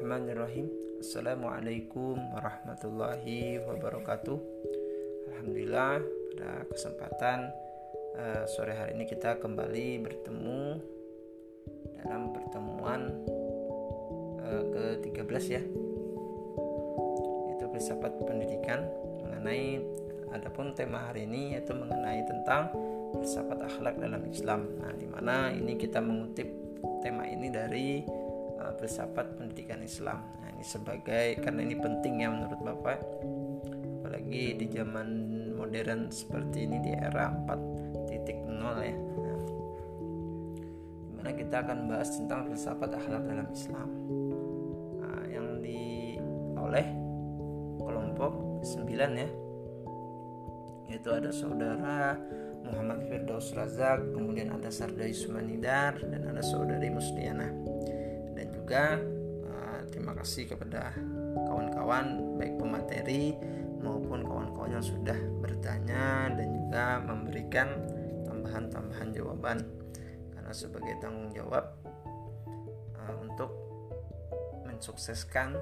[0.00, 0.66] Bismillahirrahmanirrahim.
[0.96, 4.38] Assalamualaikum warahmatullahi wabarakatuh.
[5.28, 7.52] Alhamdulillah pada kesempatan
[8.16, 10.80] uh, sore hari ini kita kembali bertemu
[12.00, 13.12] dalam pertemuan
[14.40, 15.60] uh, ke-13 ya.
[17.60, 18.88] Itu filsafat pendidikan
[19.20, 19.84] mengenai
[20.32, 22.72] adapun tema hari ini yaitu mengenai tentang
[23.20, 24.64] filsafat akhlak dalam Islam.
[24.80, 26.48] Nah, di mana ini kita mengutip
[27.04, 28.19] tema ini dari
[28.60, 30.20] uh, filsafat pendidikan Islam.
[30.44, 33.00] Nah, ini sebagai karena ini penting ya menurut Bapak
[34.00, 35.08] apalagi di zaman
[35.56, 38.10] modern seperti ini di era 4.0
[38.80, 38.96] ya.
[38.96, 39.40] Nah,
[41.04, 43.88] di mana kita akan bahas tentang filsafat akhlak dalam Islam.
[45.00, 46.16] Nah, yang di
[46.56, 46.86] oleh
[47.80, 49.30] kelompok 9 ya.
[50.90, 52.18] Yaitu ada saudara
[52.66, 57.46] Muhammad Firdaus Razak, kemudian ada Sardai Sumanidar dan ada saudari Musliana
[58.70, 59.02] juga
[59.50, 60.94] uh, terima kasih kepada
[61.50, 63.34] kawan-kawan baik pemateri
[63.82, 67.66] maupun kawan-kawan yang sudah bertanya dan juga memberikan
[68.30, 69.66] tambahan-tambahan jawaban
[70.30, 71.66] karena sebagai tanggung jawab
[72.94, 73.50] uh, untuk
[74.62, 75.58] mensukseskan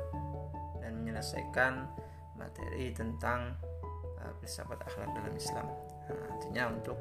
[0.84, 1.89] dan menyelesaikan
[2.36, 3.56] materi tentang
[4.20, 5.64] uh, filsafat akhlak dalam Islam.
[6.12, 7.01] Nah, artinya untuk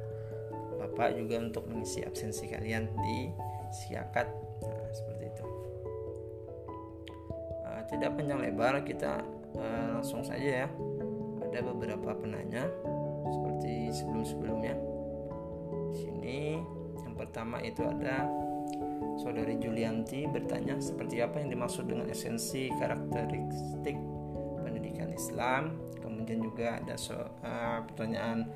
[0.80, 3.28] Bapak juga untuk mengisi absensi kalian di
[3.76, 4.47] siakat
[7.88, 9.24] tidak panjang lebar kita
[9.56, 10.68] uh, langsung saja ya.
[11.48, 12.68] Ada beberapa penanya
[13.32, 14.76] seperti sebelum-sebelumnya.
[15.96, 16.60] Sini
[17.02, 18.28] yang pertama itu ada
[19.18, 23.98] saudari Julianti bertanya seperti apa yang dimaksud dengan esensi karakteristik
[24.62, 25.80] pendidikan Islam?
[26.04, 28.48] Kemudian juga ada so, uh, pertanyaan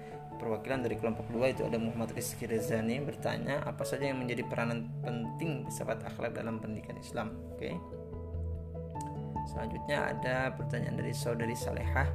[0.41, 4.89] perwakilan dari kelompok dua itu ada Muhammad Rizky Rezani bertanya apa saja yang menjadi peranan
[5.05, 7.37] penting filsafat akhlak dalam pendidikan Islam?
[7.55, 7.71] Oke.
[7.71, 8.00] okay?
[9.51, 12.07] Selanjutnya ada pertanyaan dari saudari Salehah.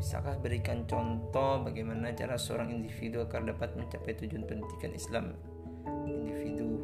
[0.00, 5.36] Bisakah berikan contoh bagaimana cara seorang individu agar dapat mencapai tujuan pendidikan Islam
[6.08, 6.80] individu?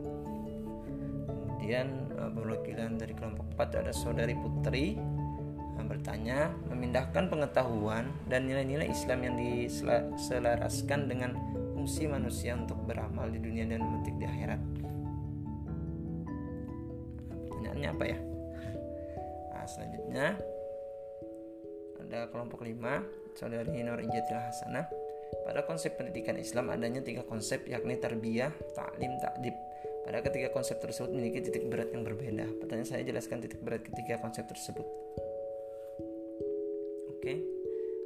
[1.24, 4.96] Kemudian eh, perwakilan dari kelompok 4 ada saudari Putri
[5.92, 11.36] bertanya memindahkan pengetahuan dan nilai-nilai Islam yang diselaraskan dengan
[11.76, 14.60] fungsi manusia untuk beramal di dunia dan memetik di akhirat.
[17.52, 18.31] Pertanyaannya apa ya?
[20.22, 20.38] Nah,
[21.98, 22.78] selanjutnya ada kelompok 5
[23.34, 24.86] saudari Nur Injatil Hasanah
[25.42, 29.56] pada konsep pendidikan Islam adanya tiga konsep yakni tarbiyah, taklim, takdib.
[30.06, 32.46] Pada ketiga konsep tersebut memiliki titik berat yang berbeda.
[32.62, 34.86] Pertanyaan saya jelaskan titik berat ketiga konsep tersebut.
[37.10, 37.42] Oke,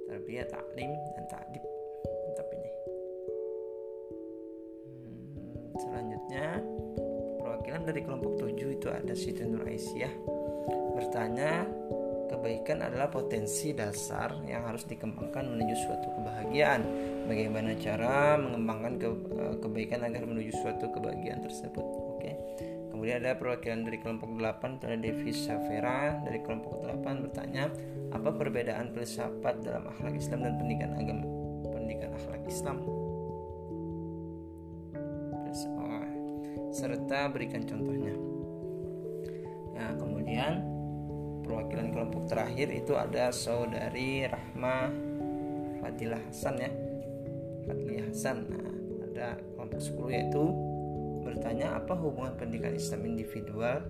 [0.09, 1.65] tarbiyah, taklim, dan takdib.
[2.01, 2.71] Mantap ini.
[5.05, 5.25] Hmm,
[5.85, 6.47] selanjutnya
[7.45, 10.37] perwakilan dari kelompok 7 itu ada Siti Nur Aisyah
[10.97, 11.69] bertanya
[12.47, 16.87] kebaikan adalah potensi dasar yang harus dikembangkan menuju suatu kebahagiaan.
[17.27, 21.83] Bagaimana cara mengembangkan ke, eh, kebaikan agar menuju suatu kebahagiaan tersebut?
[22.15, 22.39] Oke.
[22.95, 27.67] Kemudian ada perwakilan dari kelompok 8 ada Devi Safera dari kelompok 8 bertanya,
[28.15, 31.27] apa perbedaan filsafat dalam akhlak Islam dan pendidikan agama
[31.75, 32.79] pendidikan akhlak Islam?
[36.71, 38.15] Serta berikan contohnya.
[39.75, 40.66] Nah, kemudian
[41.57, 44.93] perwakilan kelompok terakhir itu ada saudari Rahma
[45.81, 46.69] Fadilah Hasan ya.
[47.65, 48.37] Fadilah Hasan.
[48.45, 48.69] Nah
[49.09, 50.45] ada kelompok 10 yaitu
[51.25, 53.89] bertanya apa hubungan pendidikan Islam individual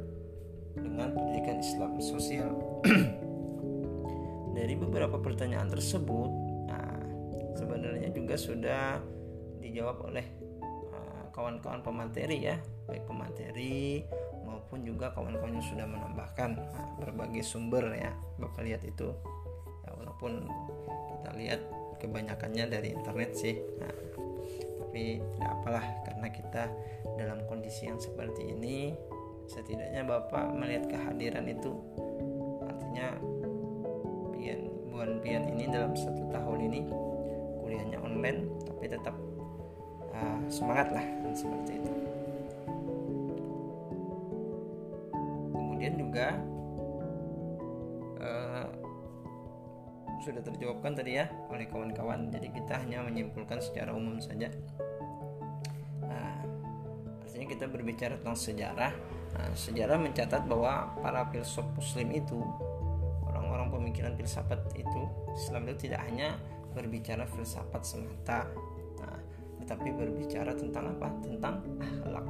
[0.79, 2.55] dengan pendidikan Islam sosial?
[4.57, 6.31] Dari beberapa pertanyaan tersebut
[6.71, 7.03] nah,
[7.59, 9.03] sebenarnya juga sudah
[9.59, 10.23] dijawab oleh
[10.95, 12.57] ah, kawan-kawan uh, pemateri ya
[12.87, 14.07] baik pemateri
[14.67, 18.11] maupun juga kawan-kawan yang sudah menambahkan nah, berbagai sumber ya
[18.43, 19.15] bapak lihat itu.
[19.87, 20.43] Ya walaupun
[21.15, 21.61] kita lihat
[22.03, 23.95] kebanyakannya dari internet sih nah,
[24.83, 26.63] tapi tidak apalah karena kita
[27.15, 28.91] dalam kondisi yang seperti ini
[29.47, 31.71] setidaknya bapak melihat kehadiran itu
[32.67, 33.15] artinya
[34.35, 36.81] pian buan pian ini dalam satu tahun ini
[37.63, 39.15] kuliahnya online tapi tetap
[40.11, 41.96] uh, semangat lah seperti itu
[46.17, 46.33] juga
[48.25, 48.67] uh,
[50.25, 52.33] sudah terjawabkan tadi ya oleh kawan-kawan.
[52.33, 54.49] Jadi kita hanya menyimpulkan secara umum saja.
[56.01, 56.41] Nah,
[57.21, 58.97] artinya kita berbicara tentang sejarah.
[59.37, 62.41] Nah, sejarah mencatat bahwa para filsuf muslim itu
[63.29, 65.03] orang-orang pemikiran filsafat itu
[65.37, 66.41] Islam itu tidak hanya
[66.73, 68.49] berbicara filsafat semata
[68.97, 69.21] nah,
[69.61, 71.13] tetapi berbicara tentang apa?
[71.21, 72.25] Tentang akhlak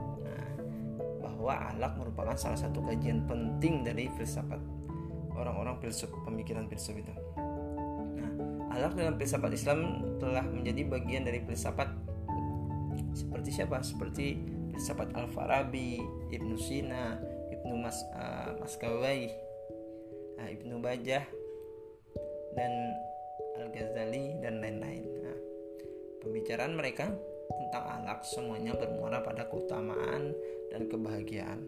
[1.46, 4.58] bahwa ahlak merupakan salah satu kajian penting dari filsafat
[5.38, 7.14] orang-orang filsuf pemikiran filsuf itu.
[8.18, 8.30] Nah,
[8.74, 11.86] ahlak dalam filsafat Islam telah menjadi bagian dari filsafat
[13.14, 13.78] seperti siapa?
[13.86, 14.42] Seperti
[14.74, 16.02] filsafat Al-Farabi,
[16.34, 17.14] Ibnu Sina,
[17.54, 19.30] Ibnu Mas uh, Maskawai,
[20.42, 21.22] uh, Ibnu Bajah
[22.58, 22.72] dan
[23.62, 25.04] Al-Ghazali dan lain-lain.
[25.22, 25.38] Nah,
[26.26, 27.06] pembicaraan mereka
[27.46, 30.34] tentang ahlak semuanya bermuara pada keutamaan
[30.70, 31.60] dan kebahagiaan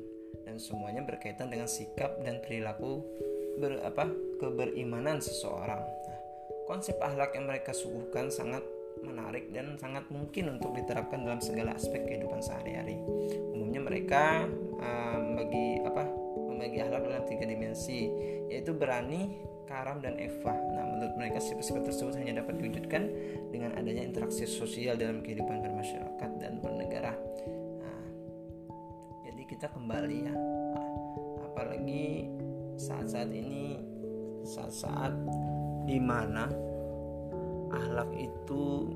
[0.48, 3.04] dan semuanya berkaitan dengan sikap dan perilaku
[3.60, 4.08] ber, apa
[4.40, 5.82] keberimanan seseorang.
[5.82, 6.18] Nah,
[6.64, 8.62] konsep ahlak yang mereka suguhkan sangat
[9.02, 12.98] menarik dan sangat mungkin untuk diterapkan dalam segala aspek kehidupan sehari-hari.
[13.54, 14.46] Umumnya mereka
[14.80, 16.02] um, bagi apa
[16.48, 18.10] membagi ahlak dalam tiga dimensi,
[18.50, 19.38] yaitu berani,
[19.70, 20.50] karam, dan eva.
[20.50, 23.02] Nah, menurut mereka sifat-sifat tersebut hanya dapat diwujudkan
[23.54, 27.14] dengan adanya interaksi sosial dalam kehidupan bermasyarakat dan bernegara.
[29.58, 30.34] Kita kembali ya,
[31.50, 32.30] apalagi
[32.78, 33.74] saat-saat ini,
[34.46, 35.10] saat-saat
[35.82, 36.46] di mana
[37.74, 38.86] ahlak itu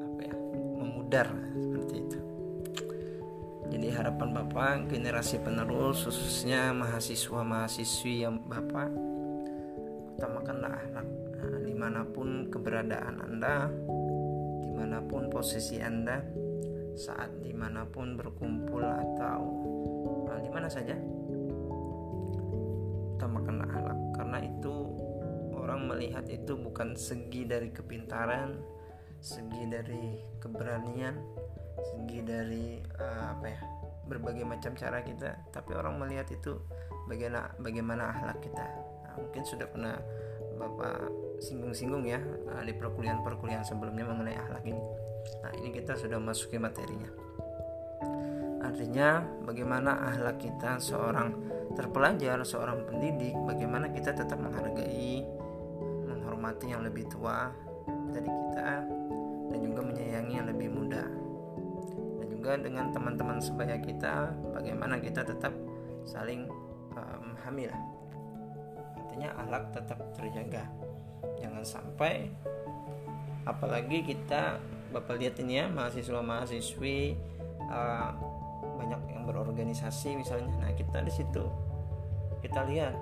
[0.00, 0.36] apa ya
[0.80, 1.28] memudar
[1.60, 2.18] seperti itu.
[3.68, 8.88] Jadi harapan bapak generasi penerus khususnya mahasiswa mahasiswi yang bapak
[10.16, 11.04] utamakanlah ahlak
[11.36, 13.68] nah, di mana pun keberadaan anda
[14.64, 16.47] di mana pun posisi anda
[16.98, 19.40] saat di mana pun berkumpul atau
[20.26, 20.98] nah, di mana saja.
[23.14, 23.98] Utamakanlah ahlak.
[24.18, 24.74] Karena itu
[25.54, 28.58] orang melihat itu bukan segi dari kepintaran
[29.18, 31.18] segi dari keberanian
[31.78, 33.60] segi dari uh, apa ya
[34.10, 35.38] berbagai macam cara kita.
[35.54, 36.58] Tapi orang melihat itu
[37.06, 38.66] bagaimana bagaimana akhlak kita.
[39.06, 39.94] Nah, mungkin sudah pernah
[40.58, 41.08] bapak
[41.38, 42.18] singgung-singgung ya
[42.50, 44.82] uh, di perkuliahan-perkuliahan sebelumnya mengenai akhlak ini.
[45.46, 47.08] Nah ini kita sudah masuki materinya.
[48.58, 51.32] Artinya bagaimana akhlak kita seorang
[51.78, 55.22] terpelajar seorang pendidik bagaimana kita tetap menghargai
[56.10, 57.54] menghormati yang lebih tua
[58.10, 58.82] dari kita
[59.48, 61.06] dan juga menyayangi yang lebih muda.
[62.18, 65.54] Dan juga dengan teman-teman sebaya kita bagaimana kita tetap
[66.02, 66.50] saling
[66.98, 67.70] uh, memahami
[69.18, 70.62] artinya ahlak tetap terjaga.
[71.42, 72.30] Jangan sampai
[73.42, 74.62] apalagi kita
[74.94, 77.18] bapak lihat ini ya mahasiswa mahasiswi
[77.66, 78.14] uh,
[78.78, 80.54] banyak yang berorganisasi misalnya.
[80.62, 81.42] Nah kita di situ
[82.46, 82.94] kita lihat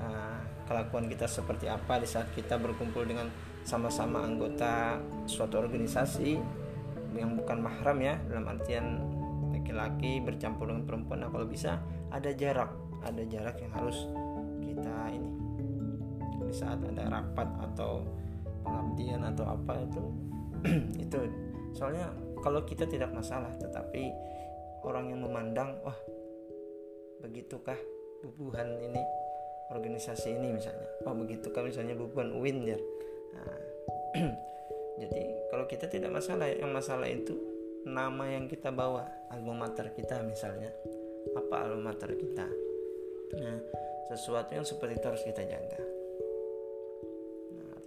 [0.00, 3.28] uh, kelakuan kita seperti apa di saat kita berkumpul dengan
[3.60, 4.96] sama-sama anggota
[5.28, 6.40] suatu organisasi
[7.12, 8.96] yang bukan mahram ya dalam artian
[9.52, 11.20] laki-laki bercampur dengan perempuan.
[11.20, 12.72] Nah kalau bisa ada jarak
[13.04, 14.08] ada jarak yang harus
[14.64, 15.29] kita ini
[16.50, 18.02] di saat ada rapat atau
[18.66, 20.02] pengabdian atau apa itu
[21.06, 21.18] itu.
[21.78, 22.10] Soalnya
[22.42, 24.10] kalau kita tidak masalah tetapi
[24.82, 25.94] orang yang memandang wah
[27.22, 27.78] begitukah
[28.26, 28.98] bubuhan ini
[29.70, 30.90] organisasi ini misalnya?
[31.06, 32.78] Oh begitu kan misalnya bukan win ya
[33.30, 33.60] nah,
[35.06, 35.22] jadi
[35.54, 37.38] kalau kita tidak masalah yang masalah itu
[37.86, 40.74] nama yang kita bawa alma mater kita misalnya.
[41.36, 42.48] Apa alma mater kita?
[43.38, 43.56] Nah
[44.10, 45.89] sesuatu yang seperti itu harus kita jaga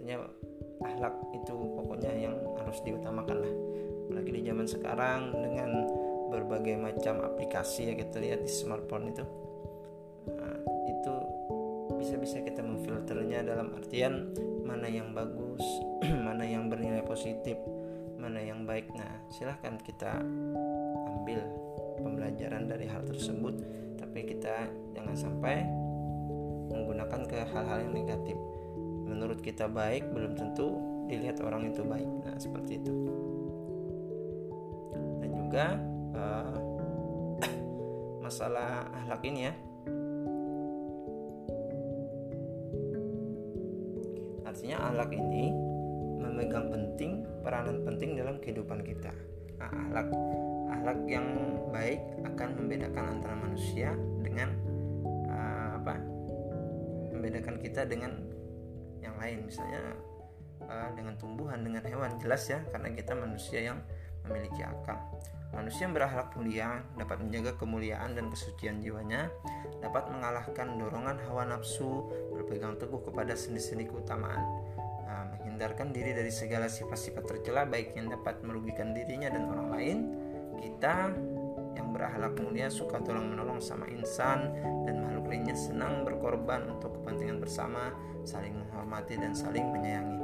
[0.04, 0.28] artinya
[0.84, 3.54] akhlak itu pokoknya yang harus diutamakan lah.
[4.04, 5.70] Apalagi di zaman sekarang dengan
[6.28, 9.24] berbagai macam aplikasi ya kita lihat di smartphone itu
[12.24, 14.32] bisa kita memfilternya dalam artian
[14.64, 15.60] mana yang bagus
[16.26, 17.60] mana yang bernilai positif
[18.16, 18.88] mana yang baik.
[18.96, 20.24] Nah silahkan kita
[21.04, 21.44] ambil
[22.00, 23.60] pembelajaran dari hal tersebut
[24.00, 25.68] tapi kita jangan sampai
[26.72, 28.40] menggunakan ke hal-hal yang negatif
[29.14, 32.10] menurut kita baik belum tentu dilihat orang itu baik.
[32.26, 32.92] Nah seperti itu.
[35.22, 35.66] Dan juga
[36.18, 36.58] uh,
[38.26, 39.54] masalah ahlak ini ya.
[44.42, 45.54] Artinya ahlak ini
[46.18, 49.14] memegang penting peranan penting dalam kehidupan kita.
[49.62, 50.10] Nah, ahlak
[50.74, 51.26] ahlak yang
[51.70, 54.50] baik akan membedakan antara manusia dengan
[55.30, 55.94] uh, apa?
[57.14, 58.33] Membedakan kita dengan
[59.24, 59.96] lain misalnya
[60.68, 63.80] uh, dengan tumbuhan dengan hewan jelas ya karena kita manusia yang
[64.28, 65.00] memiliki akal
[65.54, 69.30] Manusia yang berakhlak mulia dapat menjaga kemuliaan dan kesucian jiwanya,
[69.78, 74.42] dapat mengalahkan dorongan hawa nafsu, berpegang teguh kepada sendi-sendi keutamaan,
[75.06, 79.98] nah, menghindarkan diri dari segala sifat-sifat tercela baik yang dapat merugikan dirinya dan orang lain.
[80.58, 81.14] Kita
[81.74, 84.50] yang berakhlak mulia suka tolong menolong sama insan
[84.86, 87.90] dan makhluk lainnya senang berkorban untuk kepentingan bersama,
[88.22, 90.20] saling menghormati dan saling menyayangi.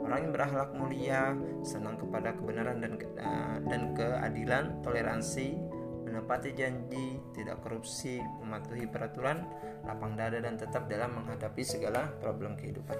[0.00, 5.58] Orang yang berakhlak mulia, senang kepada kebenaran dan uh, dan keadilan, toleransi,
[6.06, 9.46] menepati janji, tidak korupsi, mematuhi peraturan,
[9.86, 12.98] lapang dada dan tetap dalam menghadapi segala problem kehidupan.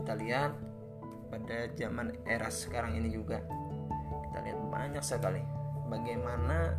[0.00, 0.52] Kita lihat
[1.34, 3.42] pada zaman era sekarang ini juga
[4.30, 5.42] kita lihat banyak sekali
[5.88, 6.74] bagaimana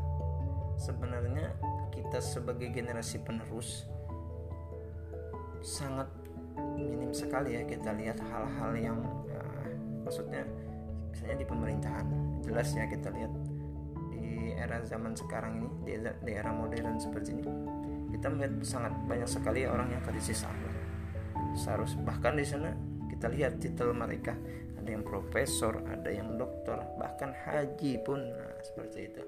[0.76, 1.56] sebenarnya
[1.94, 3.88] kita sebagai generasi penerus
[5.64, 6.08] sangat
[6.76, 9.42] minim sekali ya kita lihat hal-hal yang ya,
[10.04, 10.44] maksudnya
[11.10, 12.08] misalnya di pemerintahan
[12.44, 13.34] jelas ya kita lihat
[14.12, 17.44] di era zaman sekarang ini di, di era modern seperti ini
[18.14, 20.76] kita melihat sangat banyak sekali orang yang krisis akhlak
[21.56, 22.76] seharus bahkan di sana
[23.10, 24.36] kita lihat titel mereka
[24.86, 28.22] ada yang profesor ada yang dokter bahkan haji pun.
[28.22, 29.24] Nah, seperti itu.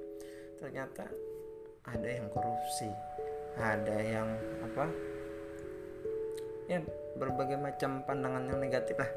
[0.62, 1.10] Ternyata
[1.90, 2.86] ada yang korupsi
[3.58, 4.30] ada yang
[4.62, 4.86] apa?
[6.70, 6.80] Ya
[7.18, 9.10] berbagai macam pandangan yang negatif lah.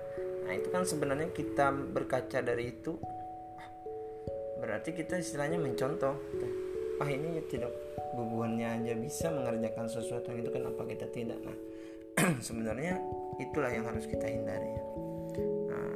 [0.48, 2.96] Nah itu kan sebenarnya kita berkaca dari itu
[4.60, 6.16] berarti kita istilahnya mencontoh
[7.00, 7.72] ah ini ya tidak
[8.12, 11.36] bubuannya aja bisa mengerjakan sesuatu itu kenapa kita tidak?
[11.44, 11.56] Nah
[12.46, 12.96] sebenarnya
[13.40, 14.72] itulah yang harus kita hindari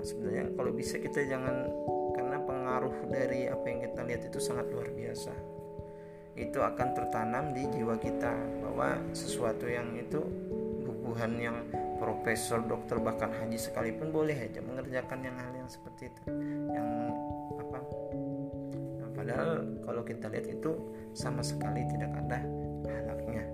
[0.05, 1.67] sebenarnya kalau bisa kita jangan
[2.15, 5.33] karena pengaruh dari apa yang kita lihat itu sangat luar biasa.
[6.35, 10.21] Itu akan tertanam di jiwa kita bahwa sesuatu yang itu
[10.85, 11.57] bubuhan yang
[11.97, 16.21] profesor, dokter bahkan haji sekalipun boleh aja mengerjakan yang hal yang seperti itu.
[16.75, 16.89] Yang
[17.65, 17.81] apa?
[18.99, 19.51] Nah, padahal
[19.87, 20.71] kalau kita lihat itu
[21.15, 22.43] sama sekali tidak ada
[22.91, 23.45] halaknya.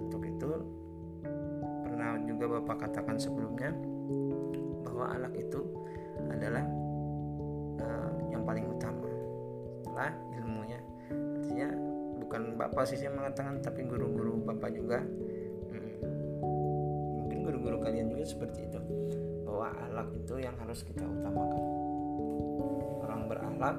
[0.00, 0.50] Untuk itu
[1.84, 3.70] pernah juga bapak katakan sebelumnya
[4.94, 5.60] bahwa alak itu
[6.30, 6.64] adalah
[7.82, 9.10] uh, yang paling utama.
[9.82, 10.80] Setelah ilmunya.
[11.10, 11.68] Artinya
[12.22, 15.02] bukan bapak sih yang mengatakan tapi guru-guru bapak juga.
[15.74, 15.94] Hmm,
[17.20, 18.80] mungkin guru-guru kalian juga seperti itu
[19.42, 21.62] bahwa alak itu yang harus kita utamakan.
[23.02, 23.76] Orang berakhlak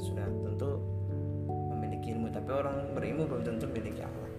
[0.00, 0.70] sudah tentu
[1.70, 4.32] memiliki ilmu tapi orang berilmu belum tentu memiliki akhlak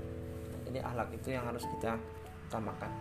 [0.70, 1.98] jadi akhlak itu yang harus kita
[2.51, 2.91] utamakan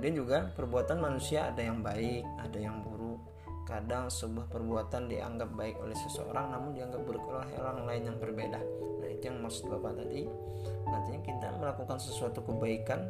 [0.00, 3.20] kemudian juga perbuatan manusia ada yang baik ada yang buruk
[3.70, 8.58] Kadang sebuah perbuatan dianggap baik oleh seseorang namun dianggap buruk oleh orang lain yang berbeda.
[8.98, 10.26] Nah, itu yang maksud Bapak tadi.
[10.90, 13.06] Nantinya kita melakukan sesuatu kebaikan,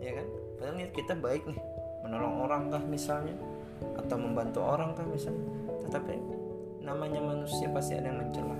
[0.00, 0.26] ya kan?
[0.56, 1.60] Padahal niat kita baik nih,
[2.08, 3.36] menolong orang kah misalnya
[4.00, 5.44] atau membantu orang kah misalnya.
[5.84, 6.16] Tetapi
[6.80, 8.56] namanya manusia pasti ada yang mencela.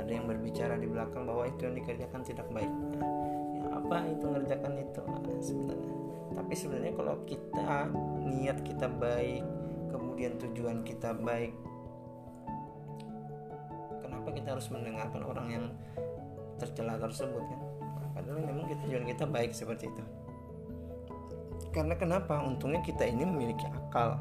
[0.00, 2.72] Ada yang berbicara di belakang bahwa itu yang dikerjakan tidak baik.
[2.72, 3.04] Nah,
[3.52, 6.03] ya apa itu mengerjakan itu nah, sebenarnya.
[6.34, 7.88] Tapi sebenarnya kalau kita
[8.26, 9.42] niat kita baik,
[9.90, 11.54] kemudian tujuan kita baik
[14.24, 15.64] kenapa kita harus mendengarkan orang yang
[16.56, 17.60] tercela tersebut kan?
[18.16, 20.02] Padahal memang tujuan kita baik seperti itu.
[21.76, 22.40] Karena kenapa?
[22.40, 24.16] Untungnya kita ini memiliki akal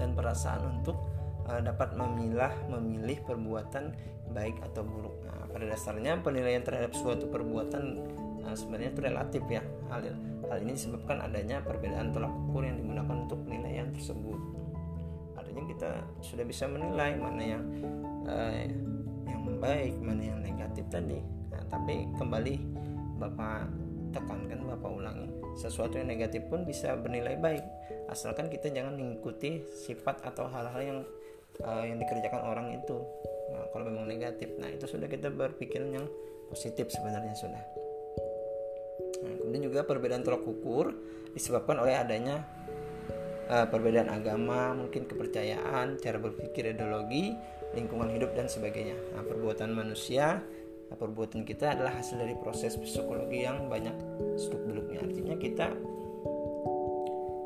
[0.00, 0.98] dan perasaan untuk
[1.46, 3.94] uh, dapat memilah memilih perbuatan
[4.34, 5.14] baik atau buruk.
[5.22, 8.02] Nah, pada dasarnya penilaian terhadap suatu perbuatan
[8.42, 9.62] uh, sebenarnya itu relatif ya
[9.94, 10.00] hal
[10.48, 14.40] hal ini disebabkan adanya perbedaan tolak ukur yang digunakan untuk penilaian tersebut.
[15.36, 15.90] Artinya kita
[16.24, 17.64] sudah bisa menilai mana yang
[18.24, 18.52] uh,
[19.28, 21.20] yang baik mana yang negatif tadi.
[21.52, 22.54] Nah, tapi kembali
[23.20, 23.68] bapak
[24.08, 25.28] tekankan bapak ulangi
[25.58, 27.64] sesuatu yang negatif pun bisa bernilai baik.
[28.08, 30.98] Asalkan kita jangan mengikuti sifat atau hal-hal yang
[31.60, 32.96] uh, yang dikerjakan orang itu.
[33.52, 36.08] Nah, kalau memang negatif nah itu sudah kita berpikir yang
[36.48, 37.77] positif sebenarnya sudah
[39.22, 40.94] kemudian juga perbedaan tolak ukur
[41.34, 42.46] disebabkan oleh adanya
[43.48, 47.34] uh, perbedaan agama, mungkin kepercayaan, cara berpikir, ideologi,
[47.74, 48.96] lingkungan hidup dan sebagainya.
[49.16, 50.40] Nah, perbuatan manusia,
[50.88, 53.96] nah, perbuatan kita adalah hasil dari proses psikologi yang banyak
[54.36, 55.04] stuk beluknya.
[55.04, 55.66] Artinya kita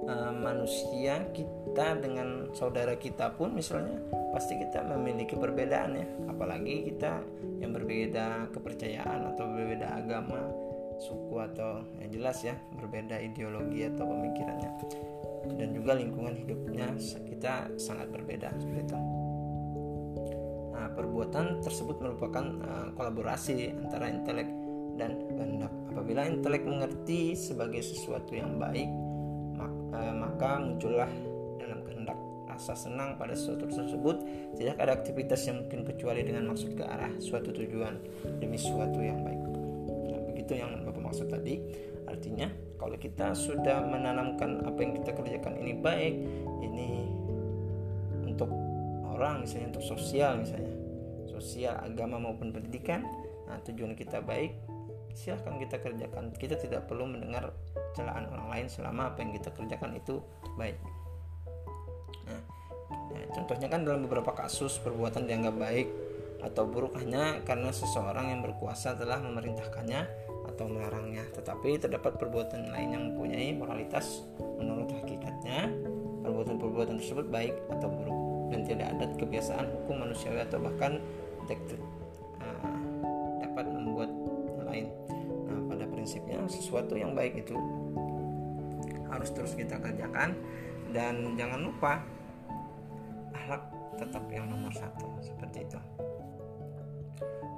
[0.06, 3.98] uh, manusia kita dengan saudara kita pun misalnya
[4.32, 7.20] pasti kita memiliki perbedaan ya apalagi kita
[7.60, 10.40] yang berbeda kepercayaan atau berbeda agama
[11.02, 14.70] suku atau yang jelas ya berbeda ideologi atau pemikirannya
[15.50, 16.94] dan juga lingkungan hidupnya
[17.26, 18.98] kita sangat berbeda seperti itu.
[20.72, 24.48] Nah, perbuatan tersebut merupakan uh, kolaborasi antara intelek
[24.98, 25.72] dan kehendak.
[25.94, 28.88] Apabila intelek mengerti sebagai sesuatu yang baik,
[29.58, 31.10] mak, uh, maka muncullah
[31.58, 32.18] dalam kehendak
[32.50, 34.16] rasa senang pada sesuatu tersebut.
[34.58, 37.98] Tidak ada aktivitas yang mungkin kecuali dengan maksud ke arah suatu tujuan
[38.42, 39.51] demi sesuatu yang baik.
[40.52, 41.54] Nah, begitu yang Bapak maksud tadi.
[42.04, 46.14] Artinya kalau kita sudah menanamkan apa yang kita kerjakan ini baik
[46.60, 47.08] ini
[48.26, 48.50] untuk
[49.06, 50.74] orang misalnya untuk sosial misalnya
[51.30, 53.06] sosial agama maupun pendidikan
[53.46, 54.58] nah tujuan kita baik
[55.14, 57.54] silahkan kita kerjakan kita tidak perlu mendengar
[57.94, 60.18] celaan orang lain selama apa yang kita kerjakan itu
[60.58, 60.74] baik
[62.26, 62.42] nah
[63.14, 65.88] ya, contohnya kan dalam beberapa kasus perbuatan dianggap baik
[66.42, 71.24] atau buruk hanya karena seseorang yang berkuasa telah memerintahkannya atau melarangnya.
[71.32, 74.22] Tetapi terdapat perbuatan lain yang mempunyai moralitas
[74.60, 75.72] menurut hakikatnya.
[76.22, 81.00] Perbuatan-perbuatan tersebut baik atau buruk dan tidak ada kebiasaan hukum manusiawi atau bahkan
[81.42, 81.80] detektif
[82.38, 82.76] uh,
[83.40, 84.12] dapat membuat
[84.68, 84.86] lain.
[85.48, 87.56] Nah pada prinsipnya sesuatu yang baik itu
[89.08, 90.36] harus terus kita kerjakan
[90.92, 92.04] dan jangan lupa
[93.32, 93.64] akhlak
[93.96, 95.80] tetap yang nomor satu seperti itu.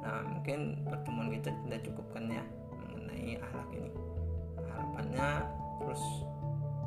[0.03, 2.45] Nah mungkin pertemuan kita tidak cukupkan ya
[3.05, 3.91] mengenai akhlak ini.
[4.65, 5.31] Harapannya
[5.85, 6.03] terus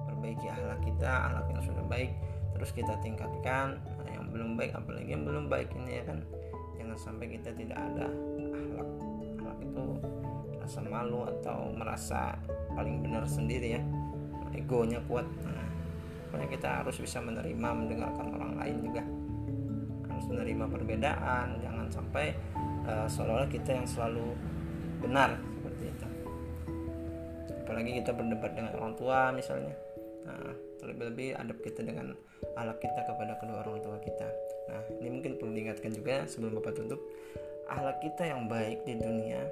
[0.10, 2.12] perbaiki akhlak kita akhlak yang sudah baik
[2.58, 3.78] terus kita tingkatkan.
[3.78, 6.20] Nah, yang belum baik apalagi yang belum baik ini ya kan.
[6.78, 8.10] Jangan sampai kita tidak ada
[8.50, 8.90] akhlak.
[9.38, 9.86] Akhlak itu
[10.58, 12.34] rasa malu atau merasa
[12.74, 13.82] paling benar sendiri ya.
[14.58, 15.30] Egonya kuat.
[15.46, 15.70] Nah,
[16.28, 19.04] pokoknya kita harus bisa menerima mendengarkan orang lain juga.
[20.10, 21.62] Harus menerima perbedaan.
[21.62, 22.34] Jangan sampai
[22.90, 24.34] uh, seolah-olah kita yang selalu
[24.98, 25.38] benar
[27.68, 29.76] apalagi kita berdebat dengan orang tua misalnya.
[30.24, 32.16] Nah terlebih-lebih adab kita dengan
[32.56, 34.24] alat kita kepada kedua orang tua kita.
[34.72, 37.04] Nah ini mungkin perlu diingatkan juga sebelum bapak tutup.
[37.68, 39.44] Ahlak kita yang baik di dunia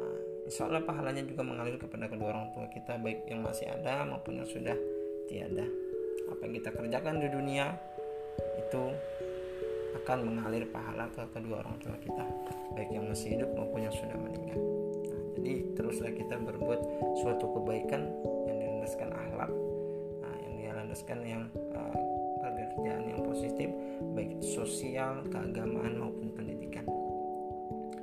[0.00, 4.08] nah, insya Allah pahalanya juga mengalir kepada kedua orang tua kita baik yang masih ada
[4.08, 4.72] maupun yang sudah
[5.28, 5.68] tiada.
[6.32, 7.76] Apa yang kita kerjakan di dunia
[8.56, 8.96] itu
[10.00, 12.24] akan mengalir pahala ke kedua orang tua kita
[12.72, 14.79] baik yang masih hidup maupun yang sudah meninggal
[15.40, 16.80] jadi teruslah kita berbuat
[17.24, 18.12] suatu kebaikan
[18.44, 19.50] yang dilandaskan akhlak
[20.20, 21.42] nah, yang dilandaskan yang
[21.72, 22.10] uh,
[22.80, 23.68] pekerjaan yang positif
[24.16, 26.86] baik sosial keagamaan maupun pendidikan.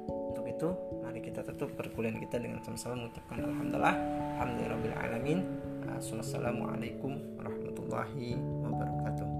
[0.05, 0.69] Untuk itu
[1.01, 3.95] mari kita tutup perkuliahan kita dengan sama-sama mengucapkan alhamdulillah
[4.37, 5.39] alhamdulillah alamin.
[5.97, 9.36] Assalamualaikum warahmatullahi wabarakatuh